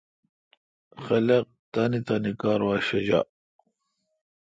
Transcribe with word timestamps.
خلق 1.03 1.45
تانی 1.73 1.99
تانی 2.07 2.31
کار 2.41 2.59
وا 2.67 2.75
ݭجا۔ 2.87 3.19